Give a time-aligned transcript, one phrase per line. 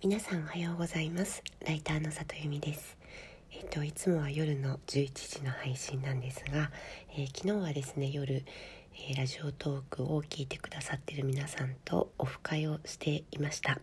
[0.00, 1.42] 皆さんおはようございます。
[1.66, 2.96] ライターの里由美です。
[3.50, 6.70] えっ、といつもは夜の11時の配信なんですが、
[7.16, 8.44] えー、昨日はですね夜、
[8.94, 13.80] えー、ラジオトークを聞いてくださっている皆さんとオフ会をしていました。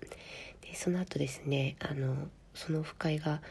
[0.62, 3.42] でその後ですねあのそのオフ会が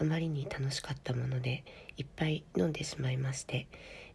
[0.00, 1.62] あまりに楽しかったもので
[1.98, 3.66] いっぱい飲んでしまいまして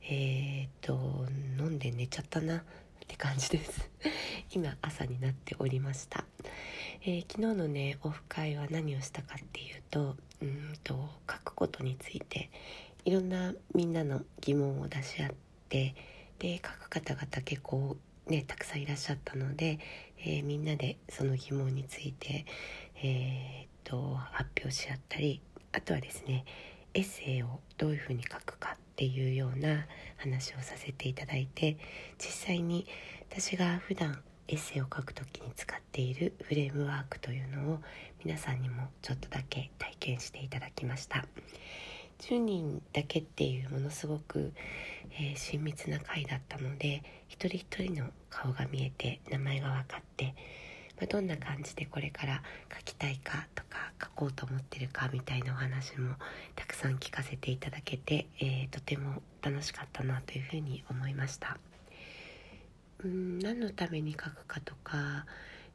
[0.09, 1.27] えー、っと
[1.59, 2.63] 飲んで寝ちゃったな
[3.09, 3.89] って感じです。
[4.53, 6.25] 今朝になっておりました。
[7.01, 12.51] えー、昨日のねオフ会は何をしたかっていうとうんと書くことについて
[13.05, 15.31] いろんなみんなの疑問を出し合っ
[15.69, 15.95] て
[16.37, 19.79] で書く方々結構ねたくさんいらっしゃったので、
[20.19, 22.45] えー、みんなでその疑問について、
[23.01, 25.41] えー、っと発表し合ったり
[25.71, 26.45] あとはですね
[26.93, 29.85] エッセイをどういうふうに書くかっていうような
[30.17, 31.77] 話をさせていただいて
[32.17, 32.85] 実際に
[33.31, 37.79] 私が普段エッセイを書くときに使っているフレームワークというのを
[38.25, 41.25] 皆さんにもちょっとだけ体験していただきました。
[42.23, 44.51] 10人だけっていうものすごく、
[45.13, 50.35] えー、親密な回だったので一人一人の顔が見えて名前が分かって、
[50.99, 52.43] まあ、どんな感じでこれから
[52.77, 56.15] 書きたいかとか書こうと思ってるかみたいなお話も
[56.55, 61.57] たくさん聞かせていただけて、えー、とても楽しかったなというふうに思いました。
[63.03, 65.25] うん何のために書くかとか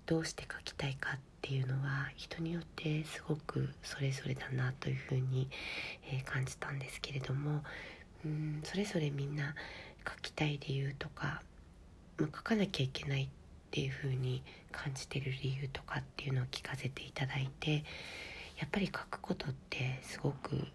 [0.04, 5.48] どうして書きたいかっていうのは人によってすごくそれぞれだなというふうに、
[6.12, 7.62] えー、感じたんですけれども
[8.26, 9.54] うんそれぞれみんな
[10.06, 11.40] 書きたい理由とか、
[12.18, 13.43] まあ、書かなきゃいけないって
[13.74, 17.82] ていうふうに感じてる理由とかっていうのを聞かせていただいて
[18.56, 20.68] やっぱり書くことってすごく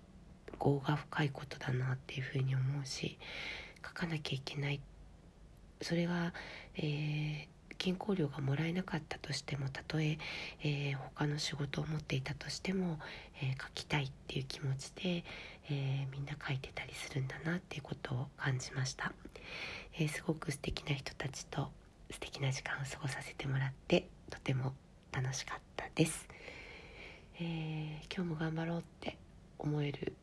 [0.62, 3.18] 業が深いことだなっていうふうに思うし
[3.88, 4.82] 書かなきゃいけない。
[5.82, 6.34] それは、
[6.76, 10.18] えー、健康料がもらえなかったとしてもたとえ
[10.62, 13.00] えー、他の仕事を持っていたとしても、
[13.42, 15.24] えー、書きたいっていう気持ちで、
[15.70, 19.14] えみんな書いてたりするんだなっていうことを感じました、
[19.98, 21.70] えすごく素敵な人たちと
[22.12, 24.74] 素敵な時間を過ごさせてもらってとても
[25.12, 26.28] 楽しかったです、
[27.40, 29.18] え今日も頑張ろうって
[29.58, 30.14] 思える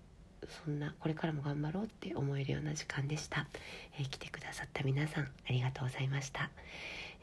[0.64, 3.46] そんなこれからも頑張ろうって思えるような時間でした、
[3.98, 6.50] えー、来てくださった皆さんありがとうございました、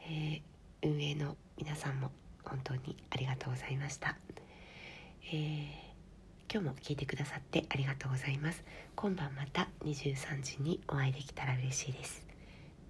[0.08, 2.10] えー、運営の皆さんも
[2.44, 4.16] 本当にありがとうございました、
[5.32, 5.94] えー、
[6.54, 8.62] 今日も聞いてくださってありがとうございます。
[8.94, 12.24] 今晩また23時にお会いできたら嬉しいです。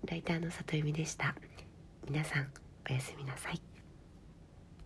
[0.06, 1.34] ライターの里由美でした。
[2.06, 2.46] 皆さん
[2.88, 3.73] おやすみなさい。